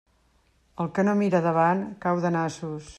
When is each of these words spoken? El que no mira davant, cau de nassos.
El 0.85 0.89
que 0.95 1.05
no 1.09 1.15
mira 1.21 1.43
davant, 1.49 1.87
cau 2.07 2.27
de 2.27 2.35
nassos. 2.39 2.89